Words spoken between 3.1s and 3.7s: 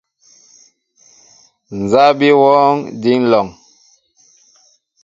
lɔŋ?